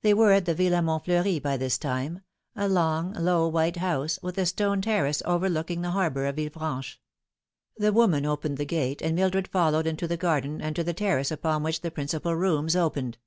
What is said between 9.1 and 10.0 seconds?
Mildred fol lowed her